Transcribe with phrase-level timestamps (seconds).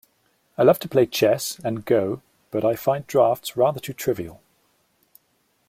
[0.57, 4.41] I love to play chess and go, but I find draughts rather too trivial